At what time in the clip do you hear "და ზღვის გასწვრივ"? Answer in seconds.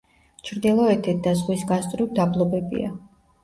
1.29-2.19